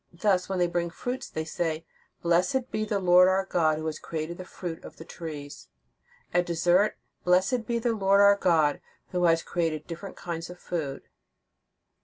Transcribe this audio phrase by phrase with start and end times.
[0.11, 1.85] Thus, when they bring fruits they say:
[2.23, 5.67] "Blessed be the Lord our God, who has created the fruit of he trees."
[6.33, 11.03] At dessert: "Blessed be the Lord our God, who has created different kinds of food."